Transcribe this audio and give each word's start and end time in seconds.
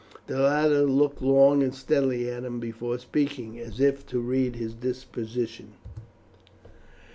The 0.25 0.39
latter 0.39 0.81
looked 0.89 1.21
long 1.21 1.61
and 1.61 1.75
steadily 1.75 2.27
at 2.27 2.43
him 2.43 2.59
before 2.59 2.97
speaking, 2.97 3.59
as 3.59 3.79
if 3.79 4.03
to 4.07 4.17
read 4.19 4.55
his 4.55 4.73
disposition. 4.73 5.73